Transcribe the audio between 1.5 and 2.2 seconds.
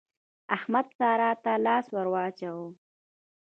لاس ور